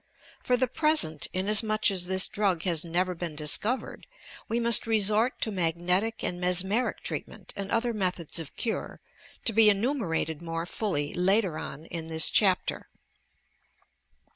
[0.41, 4.07] For the present, inasmuch as this drug has never been discovered,
[4.49, 8.99] we must resort to magnetic and mesmeric treatment and other methods of cure,
[9.45, 12.87] to be enumerated more fully later on in this chapter.